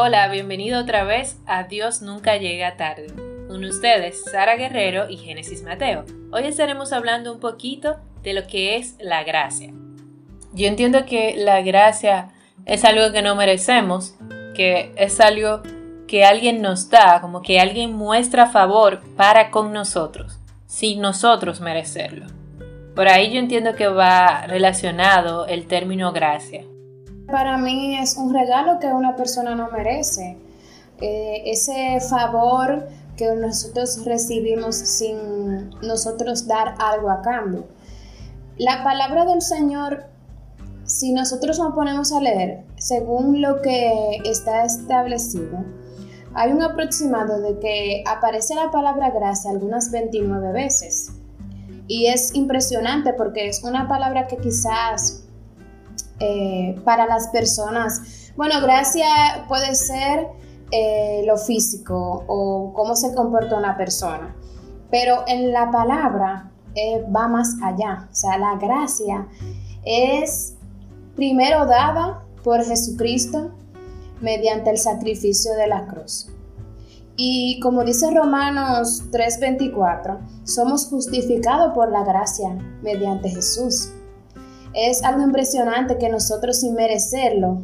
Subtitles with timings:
[0.00, 3.08] Hola, bienvenido otra vez a Dios nunca llega tarde.
[3.48, 6.04] Con ustedes, Sara Guerrero y Génesis Mateo.
[6.30, 9.72] Hoy estaremos hablando un poquito de lo que es la gracia.
[10.52, 12.30] Yo entiendo que la gracia
[12.64, 14.14] es algo que no merecemos,
[14.54, 15.62] que es algo
[16.06, 22.26] que alguien nos da, como que alguien muestra favor para con nosotros, sin nosotros merecerlo.
[22.94, 26.62] Por ahí yo entiendo que va relacionado el término gracia.
[27.30, 30.38] Para mí es un regalo que una persona no merece.
[31.00, 37.66] Eh, ese favor que nosotros recibimos sin nosotros dar algo a cambio.
[38.56, 40.06] La palabra del Señor,
[40.84, 45.64] si nosotros nos ponemos a leer, según lo que está establecido,
[46.32, 51.10] hay un aproximado de que aparece la palabra gracia algunas 29 veces.
[51.88, 55.27] Y es impresionante porque es una palabra que quizás
[56.20, 58.32] eh, para las personas.
[58.36, 59.06] Bueno, gracia
[59.48, 60.28] puede ser
[60.70, 64.34] eh, lo físico o cómo se comporta una persona,
[64.90, 68.08] pero en la palabra eh, va más allá.
[68.10, 69.28] O sea, la gracia
[69.84, 70.54] es
[71.14, 73.50] primero dada por Jesucristo
[74.20, 76.30] mediante el sacrificio de la cruz.
[77.16, 83.92] Y como dice Romanos 3:24, somos justificados por la gracia mediante Jesús
[84.86, 87.62] es algo impresionante que nosotros sin merecerlo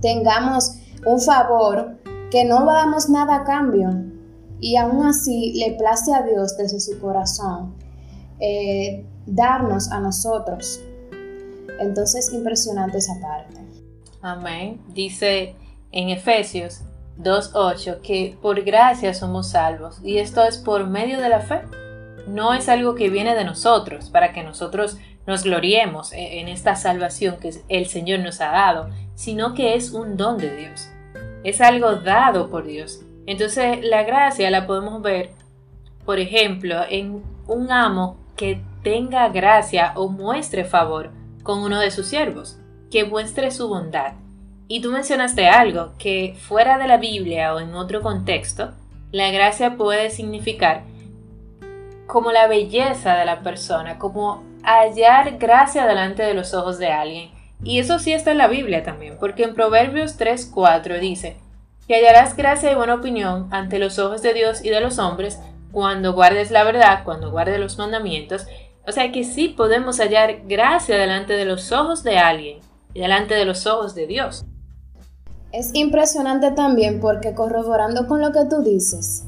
[0.00, 0.74] tengamos
[1.06, 1.96] un favor
[2.30, 3.90] que no damos nada a cambio
[4.60, 7.74] y aún así le place a Dios desde su corazón
[8.38, 10.80] eh, darnos a nosotros.
[11.78, 13.60] Entonces impresionante esa parte.
[14.20, 14.80] Amén.
[14.88, 15.56] Dice
[15.92, 16.82] en Efesios
[17.18, 21.62] 2.8 que por gracia somos salvos y esto es por medio de la fe.
[22.26, 27.36] No es algo que viene de nosotros para que nosotros nos gloriemos en esta salvación
[27.38, 30.90] que el Señor nos ha dado, sino que es un don de Dios.
[31.44, 33.02] Es algo dado por Dios.
[33.26, 35.30] Entonces la gracia la podemos ver,
[36.04, 41.10] por ejemplo, en un amo que tenga gracia o muestre favor
[41.42, 42.58] con uno de sus siervos,
[42.90, 44.14] que muestre su bondad.
[44.68, 48.72] Y tú mencionaste algo, que fuera de la Biblia o en otro contexto,
[49.12, 50.82] la gracia puede significar
[52.06, 57.30] como la belleza de la persona, como hallar gracia delante de los ojos de alguien.
[57.62, 61.36] Y eso sí está en la Biblia también, porque en Proverbios 3:4 dice,
[61.90, 65.40] que hallarás gracia y buena opinión ante los ojos de Dios y de los hombres
[65.72, 68.46] cuando guardes la verdad, cuando guardes los mandamientos.
[68.86, 72.60] O sea que sí podemos hallar gracia delante de los ojos de alguien
[72.94, 74.44] y delante de los ojos de Dios.
[75.52, 79.24] Es impresionante también porque corroborando con lo que tú dices,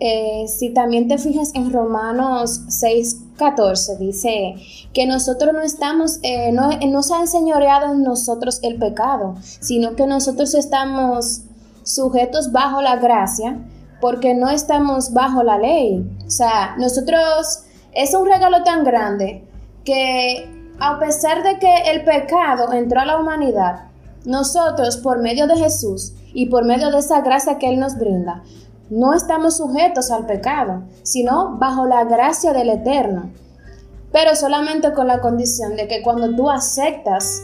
[0.00, 4.54] eh, si también te fijas en Romanos 6:14, dice
[4.92, 9.94] que nosotros no estamos, eh, no, no se ha enseñoreado en nosotros el pecado, sino
[9.96, 11.42] que nosotros estamos
[11.84, 13.58] sujetos bajo la gracia
[14.00, 16.04] porque no estamos bajo la ley.
[16.26, 19.44] O sea, nosotros es un regalo tan grande
[19.84, 20.48] que
[20.80, 23.88] a pesar de que el pecado entró a la humanidad,
[24.24, 28.42] nosotros por medio de Jesús y por medio de esa gracia que Él nos brinda,
[28.90, 33.30] no estamos sujetos al pecado, sino bajo la gracia del Eterno.
[34.12, 37.42] Pero solamente con la condición de que cuando tú aceptas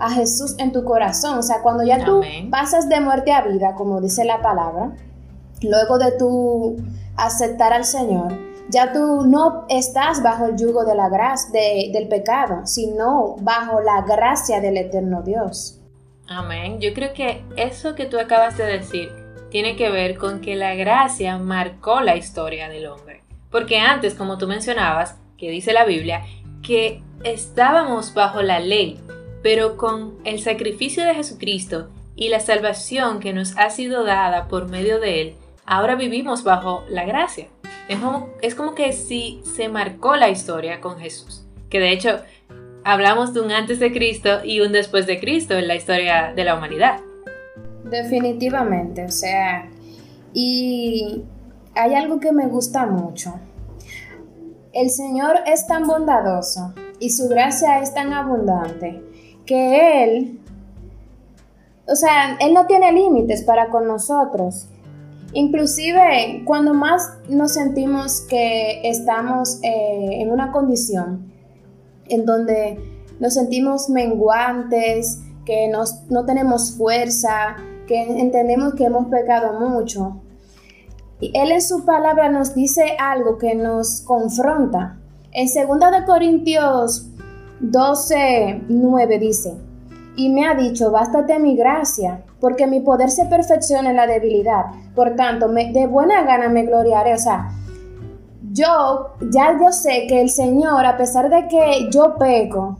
[0.00, 3.74] a Jesús en tu corazón, o sea, cuando ya tú pasas de muerte a vida,
[3.74, 4.96] como dice la palabra,
[5.62, 6.76] luego de tú
[7.16, 8.32] aceptar al Señor,
[8.70, 11.60] ya tú no estás bajo el yugo de la gracia,
[11.92, 15.80] del pecado, sino bajo la gracia del eterno Dios.
[16.28, 16.78] Amén.
[16.80, 19.08] Yo creo que eso que tú acabas de decir
[19.50, 23.22] tiene que ver con que la gracia marcó la historia del hombre.
[23.50, 26.24] Porque antes, como tú mencionabas, que dice la Biblia,
[26.62, 28.98] que estábamos bajo la ley,
[29.42, 34.68] pero con el sacrificio de Jesucristo y la salvación que nos ha sido dada por
[34.68, 35.34] medio de Él,
[35.64, 37.46] ahora vivimos bajo la gracia.
[37.88, 41.46] Es como, es como que si se marcó la historia con Jesús.
[41.70, 42.20] Que de hecho,
[42.84, 46.44] hablamos de un antes de Cristo y un después de Cristo en la historia de
[46.44, 47.00] la humanidad.
[47.90, 49.68] Definitivamente, o sea,
[50.32, 51.24] y
[51.74, 53.34] hay algo que me gusta mucho.
[54.72, 59.02] El Señor es tan bondadoso y su gracia es tan abundante
[59.46, 60.40] que Él,
[61.86, 64.68] o sea, Él no tiene límites para con nosotros.
[65.32, 71.32] Inclusive cuando más nos sentimos que estamos eh, en una condición
[72.08, 72.78] en donde
[73.20, 77.56] nos sentimos menguantes, que no tenemos fuerza,
[77.88, 80.20] que entendemos que hemos pecado mucho.
[81.20, 84.98] Y Él en su palabra nos dice algo que nos confronta.
[85.32, 87.10] En 2 de Corintios
[87.60, 89.56] 12, 9 dice,
[90.16, 94.66] y me ha dicho, bástate mi gracia, porque mi poder se perfecciona en la debilidad.
[94.94, 97.14] Por tanto, me, de buena gana me gloriaré.
[97.14, 97.50] O sea,
[98.52, 102.78] yo ya yo sé que el Señor, a pesar de que yo peco,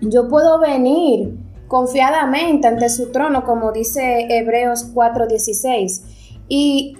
[0.00, 1.43] yo puedo venir
[1.74, 6.04] confiadamente ante su trono, como dice Hebreos 4:16,
[6.46, 6.96] y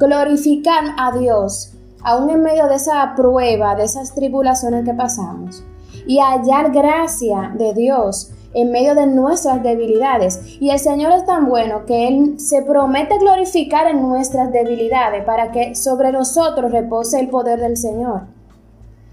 [0.00, 5.64] glorificar a Dios, aún en medio de esa prueba, de esas tribulaciones que pasamos,
[6.08, 10.40] y hallar gracia de Dios en medio de nuestras debilidades.
[10.58, 15.52] Y el Señor es tan bueno que Él se promete glorificar en nuestras debilidades para
[15.52, 18.39] que sobre nosotros repose el poder del Señor.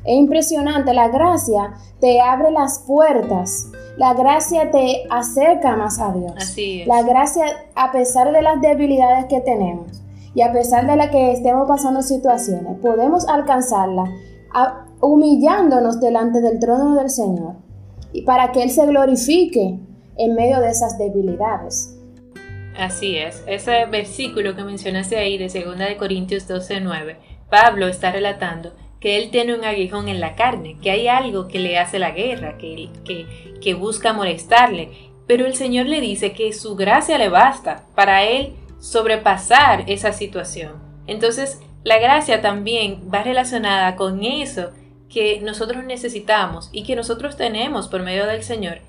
[0.04, 6.34] Es impresionante, la gracia te abre las puertas, la gracia te acerca más a Dios.
[6.38, 6.88] Así es.
[6.88, 7.46] La gracia,
[7.76, 10.02] a pesar de las debilidades que tenemos
[10.34, 14.06] y a pesar de la que estemos pasando situaciones, podemos alcanzarla
[15.02, 17.56] humillándonos delante del trono del Señor
[18.14, 19.80] y para que Él se glorifique
[20.18, 21.94] en medio de esas debilidades.
[22.78, 27.18] Así es, ese versículo que mencionaste ahí de 2 de Corintios 12:9,
[27.50, 31.60] Pablo está relatando que él tiene un aguijón en la carne, que hay algo que
[31.60, 33.26] le hace la guerra, que, que,
[33.62, 34.90] que busca molestarle,
[35.28, 40.74] pero el Señor le dice que su gracia le basta para él sobrepasar esa situación.
[41.06, 44.72] Entonces, la gracia también va relacionada con eso
[45.10, 48.80] que nosotros necesitamos y que nosotros tenemos por medio del Señor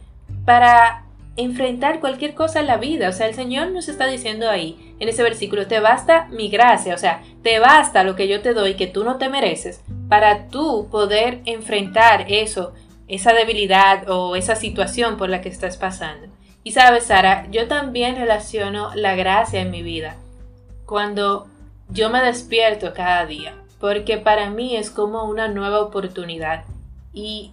[0.45, 1.05] para
[1.37, 3.09] enfrentar cualquier cosa en la vida.
[3.09, 6.95] O sea, el Señor nos está diciendo ahí, en ese versículo, te basta mi gracia,
[6.95, 10.49] o sea, te basta lo que yo te doy que tú no te mereces para
[10.49, 12.73] tú poder enfrentar eso,
[13.07, 16.29] esa debilidad o esa situación por la que estás pasando.
[16.65, 20.17] Y sabes, Sara, yo también relaciono la gracia en mi vida
[20.87, 21.47] cuando
[21.89, 26.65] yo me despierto cada día porque para mí es como una nueva oportunidad.
[27.13, 27.53] Y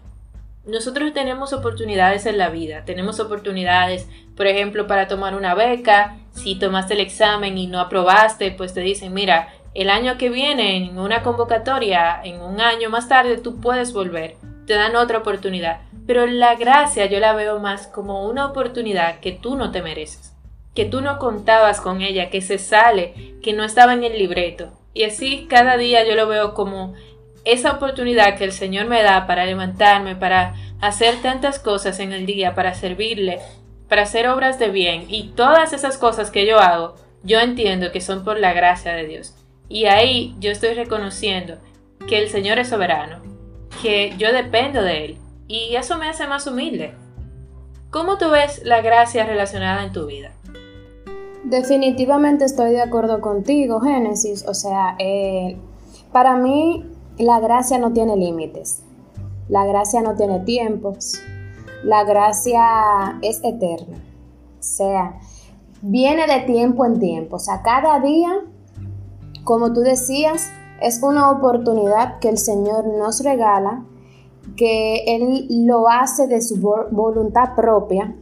[0.65, 6.55] nosotros tenemos oportunidades en la vida, tenemos oportunidades, por ejemplo, para tomar una beca, si
[6.55, 10.99] tomaste el examen y no aprobaste, pues te dicen, mira, el año que viene, en
[10.99, 14.35] una convocatoria, en un año más tarde, tú puedes volver,
[14.65, 15.81] te dan otra oportunidad.
[16.07, 20.33] Pero la gracia yo la veo más como una oportunidad que tú no te mereces,
[20.73, 24.71] que tú no contabas con ella, que se sale, que no estaba en el libreto.
[24.93, 26.93] Y así cada día yo lo veo como
[27.43, 32.25] esa oportunidad que el Señor me da para levantarme, para hacer tantas cosas en el
[32.25, 33.39] día, para servirle,
[33.95, 35.06] para hacer obras de bien.
[35.07, 39.07] Y todas esas cosas que yo hago, yo entiendo que son por la gracia de
[39.07, 39.33] Dios.
[39.69, 41.56] Y ahí yo estoy reconociendo
[42.06, 43.19] que el Señor es soberano,
[43.81, 45.18] que yo dependo de Él.
[45.47, 46.94] Y eso me hace más humilde.
[47.89, 50.33] ¿Cómo tú ves la gracia relacionada en tu vida?
[51.45, 54.44] Definitivamente estoy de acuerdo contigo, Génesis.
[54.45, 55.56] O sea, eh,
[56.12, 56.83] para mí
[57.18, 58.83] la gracia no tiene límites.
[59.48, 61.13] La gracia no tiene tiempos.
[61.85, 63.97] La gracia es eterna.
[64.59, 65.19] O sea,
[65.83, 67.35] viene de tiempo en tiempo.
[67.35, 68.41] O sea, cada día,
[69.43, 70.49] como tú decías,
[70.81, 73.85] es una oportunidad que el Señor nos regala,
[74.57, 76.59] que Él lo hace de su
[76.89, 78.15] voluntad propia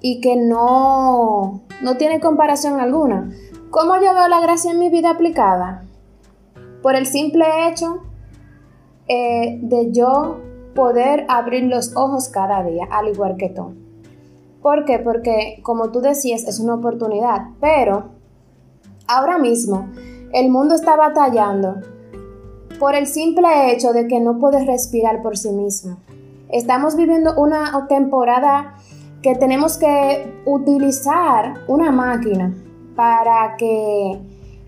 [0.00, 3.30] y que no, no tiene comparación alguna.
[3.70, 5.84] ¿Cómo yo veo la gracia en mi vida aplicada?
[6.82, 8.00] Por el simple hecho
[9.06, 10.40] eh, de yo
[10.74, 13.74] poder abrir los ojos cada día, al igual que tú.
[14.62, 14.98] ¿Por qué?
[14.98, 18.10] Porque, como tú decías, es una oportunidad, pero
[19.06, 19.88] ahora mismo
[20.32, 21.76] el mundo está batallando
[22.78, 25.98] por el simple hecho de que no puede respirar por sí mismo.
[26.48, 28.74] Estamos viviendo una temporada
[29.22, 32.54] que tenemos que utilizar una máquina
[32.96, 34.20] para que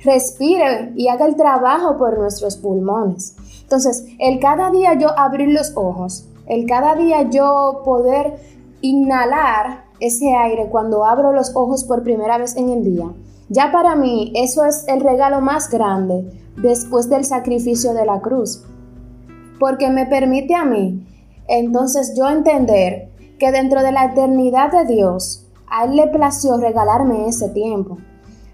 [0.04, 3.36] respire y haga el trabajo por nuestros pulmones.
[3.66, 8.38] Entonces, el cada día yo abrir los ojos, el cada día yo poder
[8.80, 13.06] inhalar ese aire cuando abro los ojos por primera vez en el día,
[13.48, 18.62] ya para mí eso es el regalo más grande después del sacrificio de la cruz.
[19.58, 21.04] Porque me permite a mí
[21.48, 27.26] entonces yo entender que dentro de la eternidad de Dios, a Él le plació regalarme
[27.26, 27.98] ese tiempo.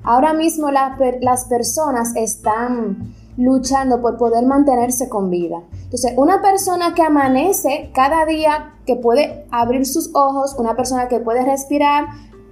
[0.05, 5.63] Ahora mismo las personas están luchando por poder mantenerse con vida.
[5.85, 11.21] Entonces, una persona que amanece cada día, que puede abrir sus ojos, una persona que
[11.21, 12.07] puede respirar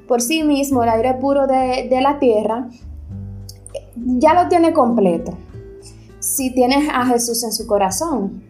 [0.08, 2.68] por sí mismo el aire puro de, de la tierra,
[3.96, 5.32] ya lo tiene completo.
[6.18, 8.49] Si tienes a Jesús en su corazón.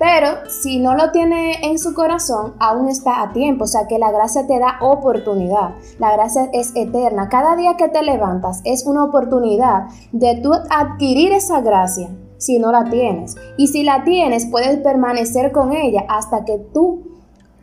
[0.00, 3.64] Pero si no lo tiene en su corazón, aún está a tiempo.
[3.64, 5.74] O sea que la gracia te da oportunidad.
[5.98, 7.28] La gracia es eterna.
[7.28, 12.72] Cada día que te levantas es una oportunidad de tú adquirir esa gracia si no
[12.72, 13.36] la tienes.
[13.58, 17.02] Y si la tienes, puedes permanecer con ella hasta que tú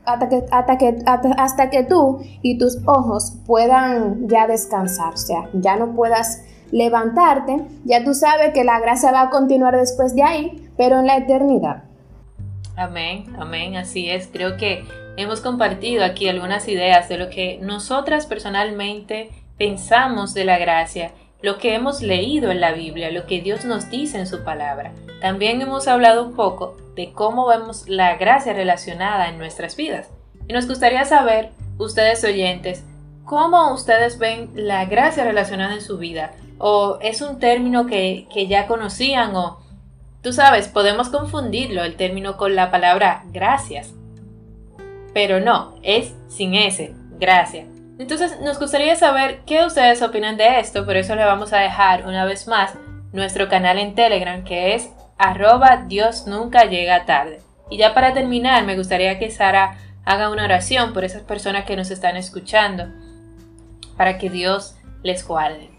[0.06, 1.04] hasta que, hasta que,
[1.38, 7.66] hasta que tú y tus ojos puedan ya descansar, o sea, ya no puedas levantarte,
[7.84, 11.18] ya tú sabes que la gracia va a continuar después de ahí, pero en la
[11.18, 11.84] eternidad.
[12.78, 14.30] Amén, amén, así es.
[14.32, 14.86] Creo que
[15.18, 21.58] hemos compartido aquí algunas ideas de lo que nosotras personalmente pensamos de la gracia, lo
[21.58, 24.94] que hemos leído en la Biblia, lo que Dios nos dice en su palabra.
[25.22, 30.12] También hemos hablado un poco de cómo vemos la gracia relacionada en nuestras vidas.
[30.48, 32.84] Y nos gustaría saber, ustedes oyentes,
[33.26, 36.34] cómo ustedes ven la gracia relacionada en su vida.
[36.60, 39.66] O es un término que, que ya conocían o
[40.22, 43.94] Tú sabes, podemos confundirlo el término con la palabra gracias.
[45.14, 47.68] Pero no, es sin ese, gracias.
[48.00, 52.06] Entonces nos gustaría saber qué ustedes opinan de esto, por eso le vamos a dejar
[52.06, 52.76] una vez más
[53.14, 57.42] nuestro canal en Telegram que es arroba Dios nunca llega tarde.
[57.70, 61.76] Y ya para terminar, me gustaría que Sara haga una oración por esas personas que
[61.76, 62.86] nos están escuchando,
[63.98, 65.70] para que Dios les guarde.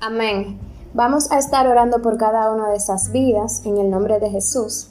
[0.00, 0.69] Amén.
[0.92, 4.88] Vamos a estar orando por cada una de esas vidas en el nombre de Jesús.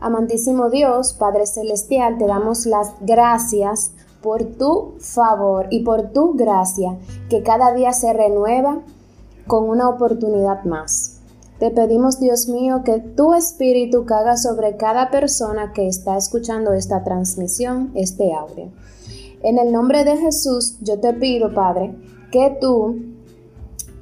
[0.00, 6.96] Amantísimo Dios, Padre Celestial, te damos las gracias por tu favor y por tu gracia
[7.28, 8.80] que cada día se renueva
[9.46, 11.20] con una oportunidad más.
[11.58, 17.04] Te pedimos, Dios mío, que tu espíritu caga sobre cada persona que está escuchando esta
[17.04, 18.70] transmisión, este audio.
[19.42, 21.94] En el nombre de Jesús, yo te pido, Padre,
[22.30, 23.15] que tú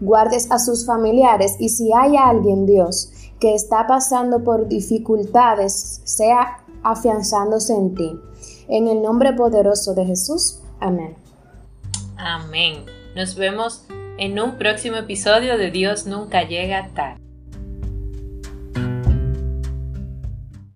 [0.04, 6.64] guardes a sus familiares y si hay alguien, Dios, que está pasando por dificultades, sea
[6.82, 8.18] afianzándose en ti.
[8.68, 10.60] En el nombre poderoso de Jesús.
[10.80, 11.16] Amén.
[12.16, 12.84] Amén.
[13.16, 13.86] Nos vemos
[14.18, 17.23] en un próximo episodio de Dios nunca llega tarde.